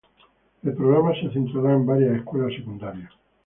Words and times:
El 0.63 0.73
programa 0.73 1.13
se 1.13 1.29
centrará 1.31 1.73
en 1.73 1.85
varias 1.85 2.15
escuelas 2.17 2.55
secundarias. 2.55 3.11